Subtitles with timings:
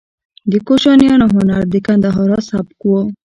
[0.51, 2.91] د کوشانیانو هنر د ګندهارا سبک و